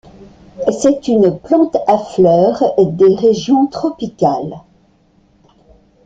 [0.79, 4.61] C'est une plante à fleurs des régions tropicales.